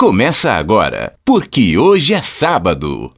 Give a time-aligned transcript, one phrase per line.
[0.00, 3.12] começa agora, porque hoje é sábado.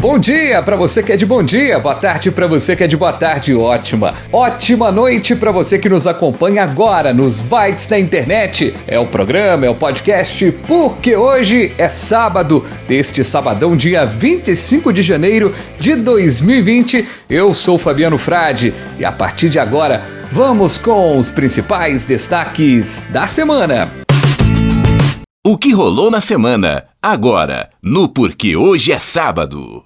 [0.00, 2.86] Bom dia para você que é de bom dia, boa tarde para você que é
[2.86, 4.14] de boa tarde, ótima.
[4.32, 8.74] Ótima noite para você que nos acompanha agora nos bytes da internet.
[8.86, 15.02] É o programa, é o podcast, porque hoje é sábado, deste sabadão, dia 25 de
[15.02, 17.06] janeiro de 2020.
[17.28, 23.26] Eu sou Fabiano Frade e a partir de agora vamos com os principais destaques da
[23.26, 24.05] semana.
[25.48, 29.84] O que rolou na semana, agora, no Porque Hoje é Sábado.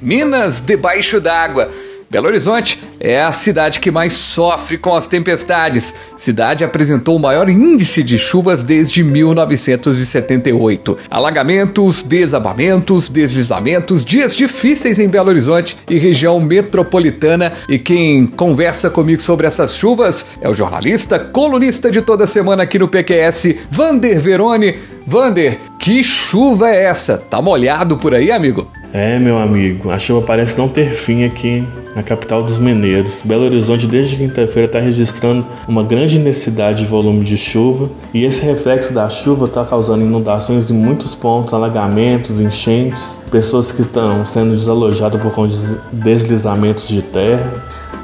[0.00, 1.81] Minas debaixo d'água.
[2.12, 5.94] Belo Horizonte é a cidade que mais sofre com as tempestades.
[6.14, 10.98] Cidade apresentou o maior índice de chuvas desde 1978.
[11.10, 17.54] Alagamentos, desabamentos, deslizamentos, dias difíceis em Belo Horizonte e região metropolitana.
[17.66, 22.78] E quem conversa comigo sobre essas chuvas é o jornalista, colunista de toda semana aqui
[22.78, 24.76] no PQS, Vander Verone.
[25.06, 27.16] Vander, que chuva é essa?
[27.16, 28.70] Tá molhado por aí, amigo?
[28.92, 33.22] É, meu amigo, a chuva parece não ter fim aqui na capital dos mineiros.
[33.24, 38.42] Belo Horizonte, desde quinta-feira, está registrando uma grande necessidade de volume de chuva e esse
[38.42, 44.52] reflexo da chuva está causando inundações em muitos pontos, alagamentos, enchentes, pessoas que estão sendo
[44.52, 47.52] desalojadas por conta de deslizamentos de terra.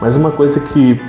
[0.00, 1.00] Mas uma coisa que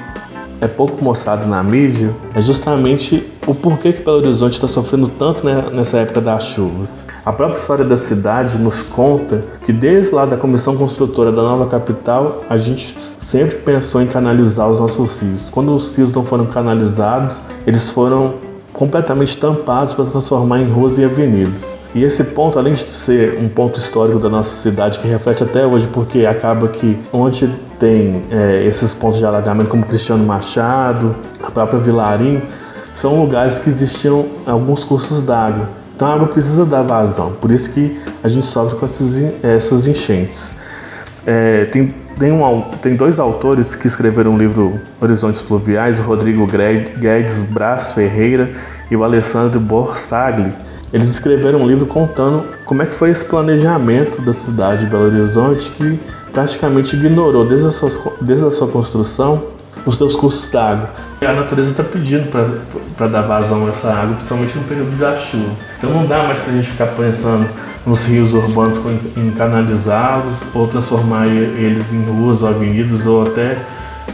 [0.61, 5.45] é pouco mostrado na mídia é justamente o porquê que Belo Horizonte está sofrendo tanto
[5.45, 7.05] né, nessa época das chuvas.
[7.25, 11.65] A própria história da cidade nos conta que desde lá da comissão construtora da nova
[11.67, 15.49] capital, a gente sempre pensou em canalizar os nossos rios.
[15.49, 18.48] Quando os rios não foram canalizados, eles foram
[18.79, 21.77] completamente tampados para transformar em ruas e avenidas.
[21.93, 25.65] E esse ponto, além de ser um ponto histórico da nossa cidade que reflete até
[25.67, 27.45] hoje, porque acaba que onde
[27.77, 31.13] tem é, esses pontos de alagamento, como Cristiano Machado,
[31.43, 32.41] a própria Vilarim,
[32.95, 35.67] são lugares que existiam alguns cursos d'água.
[35.93, 39.87] Então a água precisa dar vazão, por isso que a gente sofre com essas, essas
[39.87, 40.55] enchentes.
[41.27, 46.03] É, tem, tem, um, tem dois autores que escreveram o um livro Horizontes Fluviais, o
[46.03, 48.51] Rodrigo Guedes Brás Ferreira
[48.89, 50.51] e o Alessandro Borsagli.
[50.91, 55.05] Eles escreveram um livro contando como é que foi esse planejamento da cidade de Belo
[55.05, 55.99] Horizonte que
[56.33, 59.43] praticamente ignorou desde a sua, desde a sua construção
[59.85, 60.89] os seus cursos d'água.
[61.21, 62.29] A natureza está pedindo
[62.97, 65.51] para dar vazão a essa água, principalmente no período da chuva.
[65.77, 67.47] Então não dá mais para a gente ficar pensando
[67.85, 68.81] nos rios urbanos
[69.15, 73.57] em canalizá-los ou transformar eles em ruas ou avenidas ou até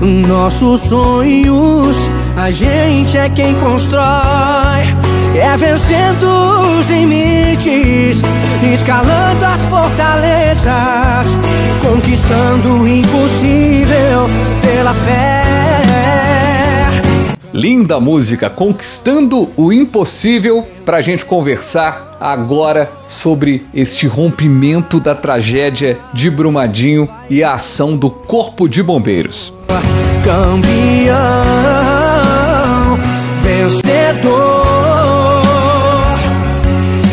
[0.00, 1.96] Nossos sonhos,
[2.36, 4.02] a gente é quem constrói.
[5.34, 8.20] É vencendo os limites,
[8.72, 11.26] escalando as fortalezas,
[11.80, 14.28] conquistando o impossível
[14.62, 15.42] pela fé.
[17.52, 26.30] Linda música, conquistando o impossível, pra gente conversar agora sobre este rompimento da tragédia de
[26.30, 29.52] Brumadinho e a ação do Corpo de Bombeiros.
[30.24, 31.18] Campeão,
[33.42, 34.58] vencedor.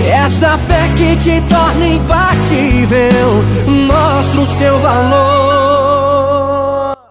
[0.07, 3.43] Essa fé que te torna imbatível,
[3.87, 5.74] mostra o seu valor.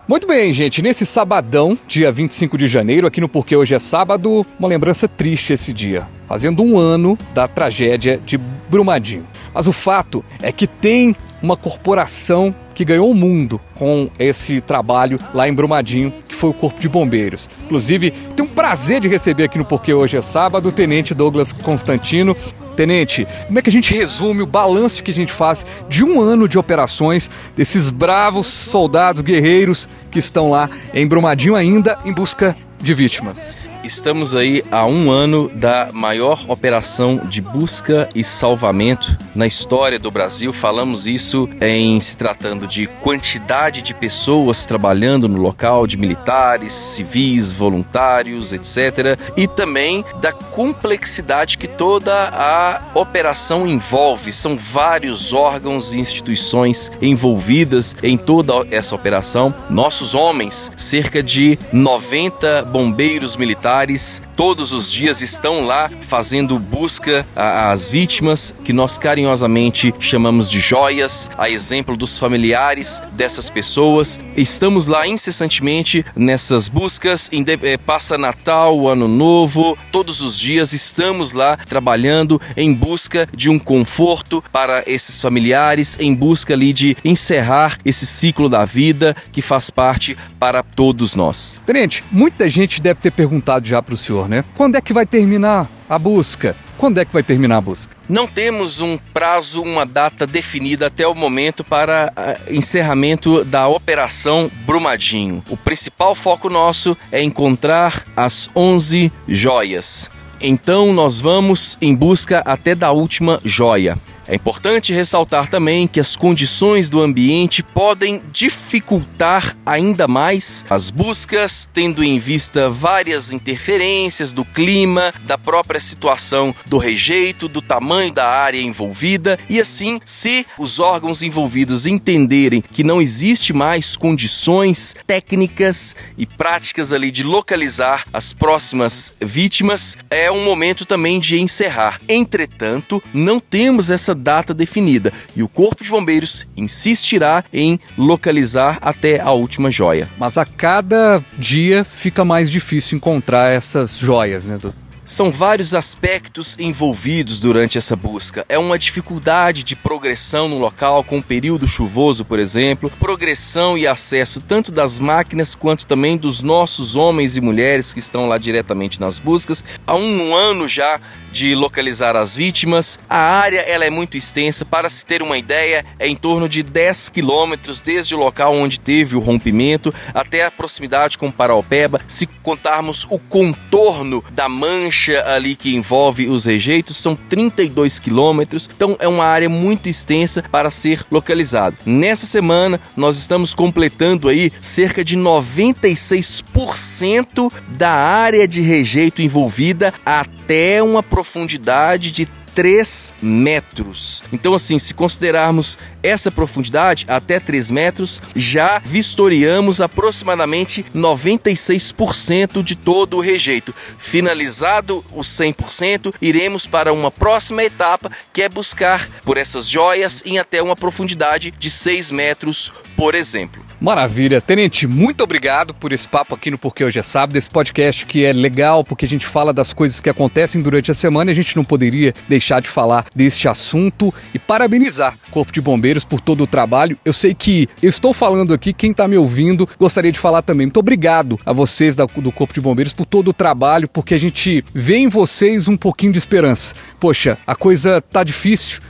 [0.06, 0.82] Muito bem, gente.
[0.82, 5.54] Nesse sabadão, dia 25 de janeiro, aqui no Porque Hoje é Sábado, uma lembrança triste
[5.54, 6.06] esse dia.
[6.28, 9.26] Fazendo um ano da tragédia de Brumadinho.
[9.54, 15.18] Mas o fato é que tem uma corporação que ganhou o mundo com esse trabalho
[15.32, 17.48] lá em Brumadinho, que foi o Corpo de Bombeiros.
[17.64, 21.52] Inclusive, tenho um prazer de receber aqui no Porque Hoje é Sábado o Tenente Douglas
[21.52, 22.36] Constantino.
[22.74, 26.20] Tenente, como é que a gente resume o balanço que a gente faz de um
[26.20, 32.56] ano de operações desses bravos soldados guerreiros que estão lá em Brumadinho ainda em busca
[32.80, 33.63] de vítimas?
[33.84, 40.10] Estamos aí a um ano da maior operação de busca e salvamento na história do
[40.10, 40.54] Brasil.
[40.54, 47.52] Falamos isso em se tratando de quantidade de pessoas trabalhando no local, de militares, civis,
[47.52, 49.19] voluntários, etc.
[49.36, 54.32] E também da complexidade que toda a operação envolve.
[54.32, 59.54] São vários órgãos e instituições envolvidas em toda essa operação.
[59.69, 67.26] Nossos homens, cerca de 90 bombeiros militares militares todos os dias estão lá fazendo busca
[67.34, 74.19] às vítimas que nós carinhosamente chamamos de joias, a exemplo dos familiares dessas pessoas.
[74.36, 81.56] Estamos lá incessantemente nessas buscas, eh, passa Natal, Ano Novo, todos os dias estamos lá
[81.56, 88.06] trabalhando em busca de um conforto para esses familiares, em busca ali de encerrar esse
[88.06, 91.54] ciclo da vida que faz parte para todos nós.
[91.66, 94.44] Tenente, muita gente deve ter perguntado já para o senhor, né?
[94.56, 96.56] Quando é que vai terminar a busca?
[96.76, 97.94] Quando é que vai terminar a busca?
[98.08, 104.50] Não temos um prazo, uma data definida até o momento para uh, encerramento da Operação
[104.66, 105.42] Brumadinho.
[105.48, 110.10] O principal foco nosso é encontrar as 11 joias.
[110.40, 113.96] Então nós vamos em busca até da última joia.
[114.26, 121.68] É importante ressaltar também que as condições do ambiente podem dificultar ainda mais as buscas,
[121.72, 128.26] tendo em vista várias interferências do clima, da própria situação do rejeito, do tamanho da
[128.26, 135.94] área envolvida, e assim, se os órgãos envolvidos entenderem que não existe mais condições técnicas
[136.16, 142.00] e práticas ali de localizar as próximas vítimas, é um momento também de encerrar.
[142.08, 149.20] Entretanto, não temos essa data definida e o Corpo de Bombeiros insistirá em localizar até
[149.20, 150.08] a última joia.
[150.19, 154.84] Mas a cada dia fica mais difícil encontrar essas joias, né, doutor?
[155.05, 158.46] São vários aspectos envolvidos durante essa busca.
[158.49, 163.87] É uma dificuldade de progressão no local com um período chuvoso, por exemplo, progressão e
[163.87, 168.99] acesso tanto das máquinas quanto também dos nossos homens e mulheres que estão lá diretamente
[168.99, 169.62] nas buscas.
[169.87, 170.99] Há um ano já
[171.34, 172.96] de localizar as vítimas.
[173.10, 176.62] A área ela é muito extensa, para se ter uma ideia, é em torno de
[176.62, 182.00] 10 quilômetros desde o local onde teve o rompimento até a proximidade com Paraupeba.
[182.06, 188.96] Se contarmos o contorno da mancha ali que envolve os rejeitos são 32 quilômetros, então
[189.00, 191.79] é uma área muito extensa para ser localizado.
[191.84, 200.33] Nessa semana nós estamos completando aí cerca de 96% da área de rejeito envolvida até
[200.82, 204.22] uma profundidade de 3 metros.
[204.32, 213.17] Então, assim, se considerarmos essa profundidade, até 3 metros, já vistoriamos aproximadamente 96% de todo
[213.17, 213.74] o rejeito.
[213.98, 220.39] Finalizado o 100%, iremos para uma próxima etapa, que é buscar por essas joias em
[220.39, 223.63] até uma profundidade de 6 metros, por exemplo.
[223.84, 224.41] Maravilha.
[224.41, 228.24] Tenente, muito obrigado por esse papo aqui no Porque Hoje é Sábado, esse podcast que
[228.24, 231.34] é legal porque a gente fala das coisas que acontecem durante a semana e a
[231.34, 236.19] gente não poderia deixar de falar deste assunto e parabenizar o Corpo de Bombeiros por
[236.19, 236.96] todo o trabalho.
[237.05, 240.64] Eu sei que eu estou falando aqui, quem está me ouvindo gostaria de falar também.
[240.64, 244.64] Muito obrigado a vocês do Corpo de Bombeiros por todo o trabalho, porque a gente
[244.72, 246.74] vê em vocês um pouquinho de esperança.
[246.98, 248.81] Poxa, a coisa tá difícil.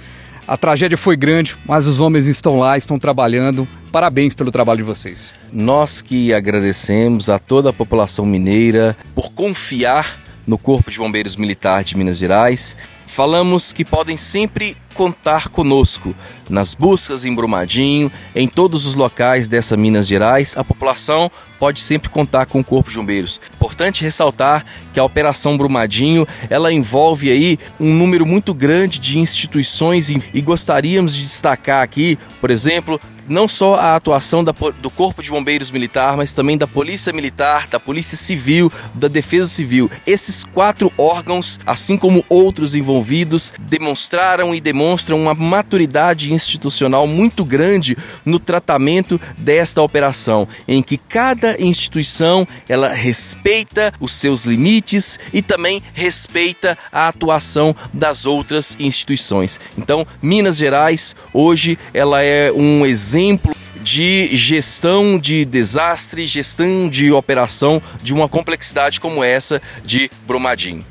[0.47, 3.67] A tragédia foi grande, mas os homens estão lá, estão trabalhando.
[3.95, 5.33] Parabéns pelo trabalho de vocês.
[5.53, 11.85] Nós que agradecemos a toda a população mineira por confiar no Corpo de Bombeiros Militar
[11.85, 16.13] de Minas Gerais falamos que podem sempre contar conosco.
[16.51, 22.09] Nas buscas em Brumadinho, em todos os locais dessa Minas Gerais, a população pode sempre
[22.09, 23.41] contar com o Corpo de Bombeiros.
[23.55, 30.11] Importante ressaltar que a Operação Brumadinho, ela envolve aí um número muito grande de instituições
[30.11, 35.31] e gostaríamos de destacar aqui, por exemplo, não só a atuação da, do Corpo de
[35.31, 39.91] Bombeiros Militar, mas também da Polícia Militar, da Polícia Civil, da Defesa Civil.
[40.07, 47.97] Esses quatro órgãos, assim como outros envolvidos, demonstraram e demonstram uma maturidade institucional muito grande
[48.25, 55.83] no tratamento desta operação, em que cada instituição ela respeita os seus limites e também
[55.93, 59.59] respeita a atuação das outras instituições.
[59.79, 67.13] Então, Minas Gerais hoje ela é um exemplo exemplo de gestão de desastre, gestão de
[67.13, 70.85] operação de uma complexidade como essa de Brumadinho.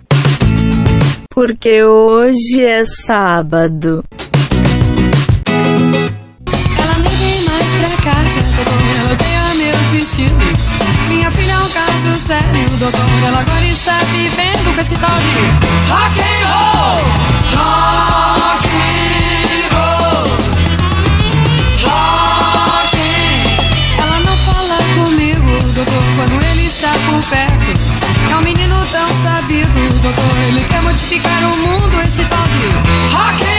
[1.29, 4.05] Porque hoje é sábado.
[6.77, 10.59] Ela nem vem mais pra casa, doutor, ela odeia meus vestidos.
[11.09, 15.39] Minha filha é um caso sério, doutor, ela agora está vivendo com esse tal de
[15.91, 17.03] rock and roll.
[17.57, 18.62] Rock
[26.89, 28.31] por perto.
[28.31, 29.71] É um menino tão sabido,
[30.01, 30.37] doutor.
[30.47, 32.67] Ele quer modificar o mundo, esse tal de
[33.15, 33.52] rock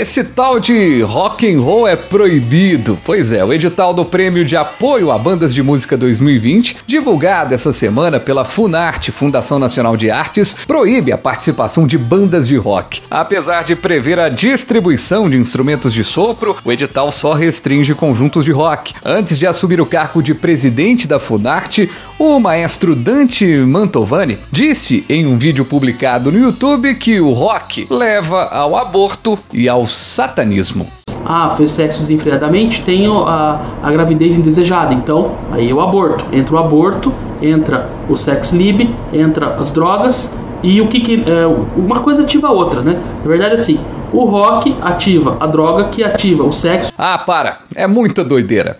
[0.00, 2.98] Esse tal de rock and roll é proibido.
[3.04, 7.70] Pois é, o edital do Prêmio de Apoio a Bandas de Música 2020, divulgado essa
[7.70, 13.02] semana pela Funarte, Fundação Nacional de Artes, proíbe a participação de bandas de rock.
[13.10, 18.52] Apesar de prever a distribuição de instrumentos de sopro, o edital só restringe conjuntos de
[18.52, 18.94] rock.
[19.04, 21.90] Antes de assumir o cargo de presidente da Funarte,
[22.20, 28.42] o maestro Dante Mantovani disse em um vídeo publicado no YouTube que o rock leva
[28.44, 30.86] ao aborto e ao satanismo.
[31.24, 34.92] Ah, fez sexo desenfreadamente, tenho a, a gravidez indesejada.
[34.92, 36.26] Então, aí o aborto.
[36.30, 37.10] Entra o aborto,
[37.40, 42.48] entra o sex lib, entra as drogas e o que que é, uma coisa ativa
[42.48, 43.00] a outra, né?
[43.22, 43.80] Na verdade assim,
[44.12, 46.92] o rock ativa a droga que ativa o sexo.
[46.98, 47.60] Ah, para.
[47.74, 48.78] É muita doideira.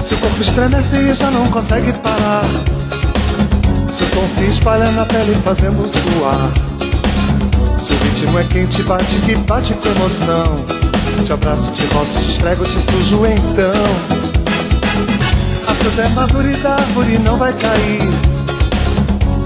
[0.00, 2.44] Se o corpo estremece e já não consegue parar.
[3.92, 6.50] Se o som se espalha na pele fazendo suar.
[7.78, 10.64] Se o ritmo é quente, bate que bate com emoção.
[11.24, 14.20] Te abraço, te roço, te esfrego, te sujo então.
[15.68, 18.08] A fruta é madura e da árvore não vai cair.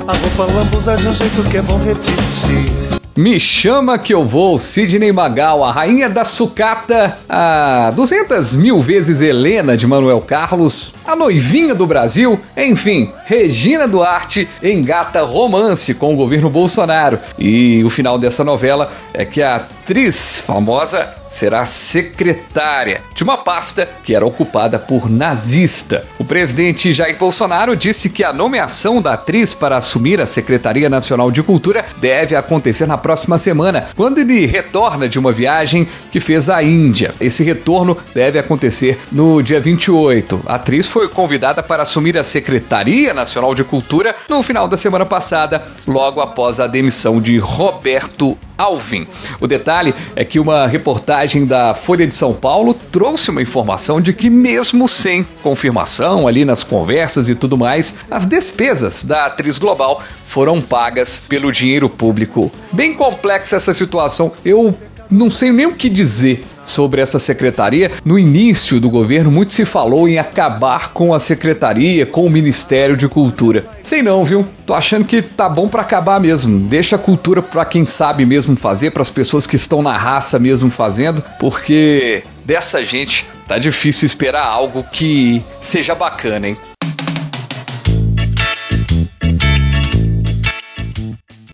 [0.06, 2.93] A roupa lambuza de um jeito que é bom repetir.
[3.16, 9.20] Me chama que eu vou, Sidney Magal, a rainha da sucata, a 200 mil vezes
[9.20, 16.16] Helena de Manuel Carlos, a noivinha do Brasil, enfim, Regina Duarte engata romance com o
[16.16, 17.20] governo Bolsonaro.
[17.38, 23.86] E o final dessa novela é que a atriz famosa será secretária de uma pasta
[24.02, 26.06] que era ocupada por nazista.
[26.18, 31.30] O presidente Jair Bolsonaro disse que a nomeação da atriz para assumir a Secretaria Nacional
[31.30, 36.48] de Cultura deve acontecer na próxima semana, quando ele retorna de uma viagem que fez
[36.48, 37.12] à Índia.
[37.20, 40.44] Esse retorno deve acontecer no dia 28.
[40.46, 45.04] A atriz foi convidada para assumir a Secretaria Nacional de Cultura no final da semana
[45.04, 49.06] passada, logo após a demissão de Roberto Alvin.
[49.40, 54.12] O detalhe é que uma reportagem da Folha de São Paulo trouxe uma informação de
[54.12, 60.02] que, mesmo sem confirmação ali nas conversas e tudo mais, as despesas da atriz global
[60.24, 62.50] foram pagas pelo dinheiro público.
[62.72, 64.32] Bem complexa essa situação.
[64.44, 64.76] Eu
[65.10, 67.90] não sei nem o que dizer sobre essa secretaria.
[68.04, 72.96] No início do governo, muito se falou em acabar com a secretaria, com o Ministério
[72.96, 73.64] de Cultura.
[73.82, 74.46] Sei não, viu?
[74.66, 76.58] Tô achando que tá bom para acabar mesmo.
[76.58, 80.38] Deixa a cultura para quem sabe mesmo fazer, para as pessoas que estão na raça
[80.38, 86.56] mesmo fazendo, porque dessa gente tá difícil esperar algo que seja bacana, hein?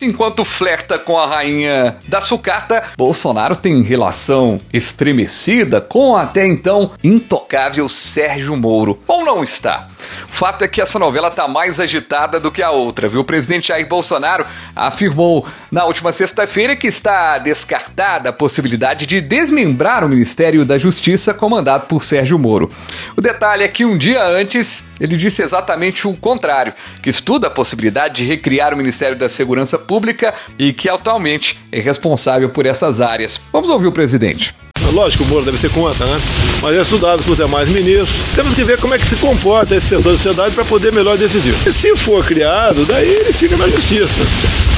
[0.01, 7.87] Enquanto flerta com a rainha da sucata, Bolsonaro tem relação estremecida com até então intocável
[7.87, 8.99] Sérgio Moro.
[9.07, 9.87] Ou não está?
[10.27, 13.21] Fato é que essa novela está mais agitada do que a outra, viu?
[13.21, 20.03] O presidente Jair Bolsonaro afirmou na última sexta-feira que está descartada a possibilidade de desmembrar
[20.03, 22.69] o Ministério da Justiça comandado por Sérgio Moro.
[23.15, 27.51] O detalhe é que um dia antes ele disse exatamente o contrário, que estuda a
[27.51, 33.01] possibilidade de recriar o Ministério da Segurança Pública e que atualmente é responsável por essas
[33.01, 33.41] áreas.
[33.51, 34.60] Vamos ouvir o presidente.
[34.91, 36.19] Lógico, o Moro deve ser contra, né?
[36.61, 38.23] Mas é estudado por demais ministros.
[38.35, 41.17] Temos que ver como é que se comporta esse setor da sociedade para poder melhor
[41.17, 41.55] decidir.
[41.65, 44.21] E se for criado, daí ele fica na justiça.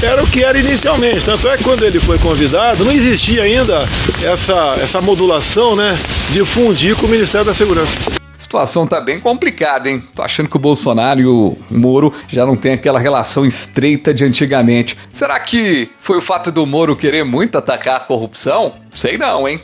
[0.01, 1.25] Era o que era inicialmente.
[1.25, 3.85] Tanto é que quando ele foi convidado, não existia ainda
[4.21, 5.97] essa, essa modulação, né?
[6.31, 7.95] De fundir com o Ministério da Segurança.
[8.35, 10.03] A situação tá bem complicada, hein?
[10.13, 14.25] Tô achando que o Bolsonaro e o Moro já não tem aquela relação estreita de
[14.25, 14.97] antigamente.
[15.11, 18.73] Será que foi o fato do Moro querer muito atacar a corrupção?
[18.93, 19.61] Sei não, hein?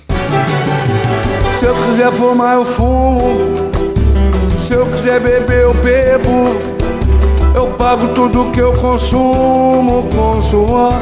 [1.59, 3.37] Se eu quiser fumar, eu fumo.
[4.57, 6.55] Se eu quiser beber, eu bebo.
[7.53, 10.93] Eu pago tudo que eu consumo com suor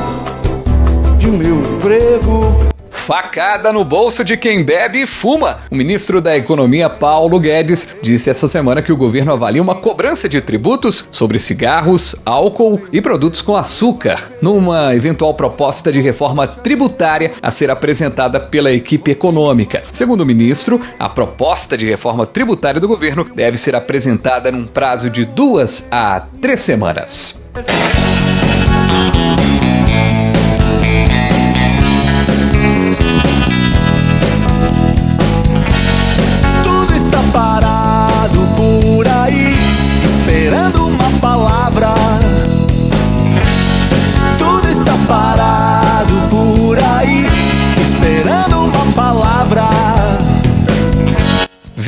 [1.20, 2.67] de meu emprego.
[3.08, 5.60] Facada no bolso de quem bebe e fuma.
[5.72, 10.28] O ministro da Economia, Paulo Guedes, disse essa semana que o governo avalia uma cobrança
[10.28, 17.32] de tributos sobre cigarros, álcool e produtos com açúcar, numa eventual proposta de reforma tributária
[17.42, 19.84] a ser apresentada pela equipe econômica.
[19.90, 25.10] Segundo o ministro, a proposta de reforma tributária do governo deve ser apresentada num prazo
[25.10, 27.40] de duas a três semanas.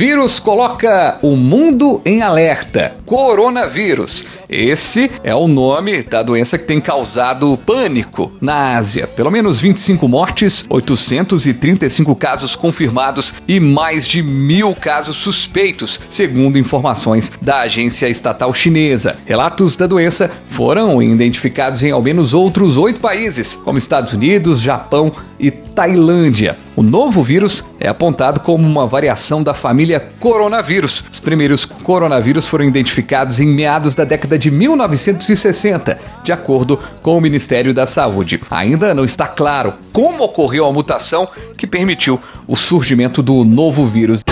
[0.00, 2.94] Vírus coloca o mundo em alerta.
[3.04, 4.24] Coronavírus.
[4.48, 9.06] Esse é o nome da doença que tem causado pânico na Ásia.
[9.06, 17.30] Pelo menos 25 mortes, 835 casos confirmados e mais de mil casos suspeitos, segundo informações
[17.42, 19.18] da agência estatal chinesa.
[19.26, 25.12] Relatos da doença foram identificados em ao menos outros oito países, como Estados Unidos, Japão
[25.40, 26.56] e Tailândia.
[26.76, 31.04] O novo vírus é apontado como uma variação da família coronavírus.
[31.10, 37.20] Os primeiros coronavírus foram identificados em meados da década de 1960, de acordo com o
[37.20, 38.40] Ministério da Saúde.
[38.50, 41.26] Ainda não está claro como ocorreu a mutação
[41.56, 44.22] que permitiu o surgimento do novo vírus.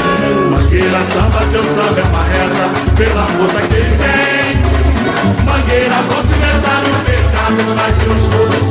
[0.51, 3.27] Mangueira samba, é pela
[3.68, 4.29] que ele tem.
[5.44, 5.97] Mangueira,
[7.05, 8.67] pecado, mas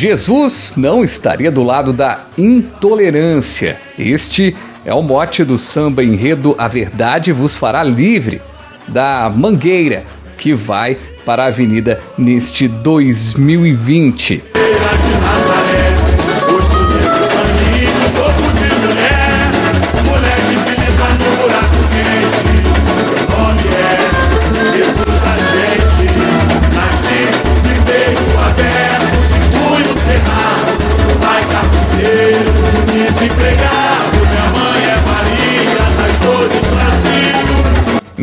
[0.00, 3.80] Jesus não estaria do lado da intolerância.
[3.98, 8.40] Este é o mote do samba enredo A Verdade Vos Fará Livre,
[8.86, 10.04] da Mangueira,
[10.36, 14.44] que vai para a avenida neste 2020.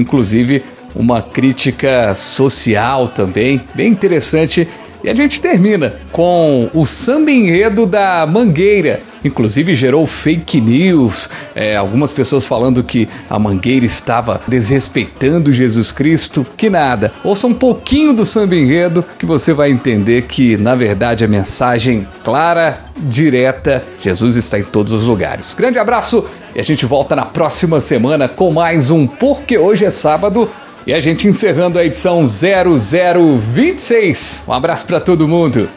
[0.05, 0.63] Inclusive
[0.95, 4.67] uma crítica social também, bem interessante.
[5.05, 9.01] E a gente termina com o samba enredo da Mangueira.
[9.23, 16.43] Inclusive gerou fake news, é, algumas pessoas falando que a Mangueira estava desrespeitando Jesus Cristo,
[16.57, 17.13] que nada.
[17.23, 22.07] Ouça um pouquinho do samba enredo que você vai entender que, na verdade, a mensagem
[22.23, 25.53] clara, direta, Jesus está em todos os lugares.
[25.53, 29.91] Grande abraço e a gente volta na próxima semana com mais um Porque Hoje é
[29.91, 30.49] Sábado
[30.85, 34.43] e a gente encerrando a edição 0026.
[34.47, 35.67] Um abraço para todo mundo.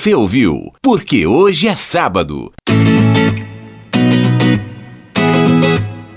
[0.00, 2.50] Você ouviu Porque Hoje é Sábado.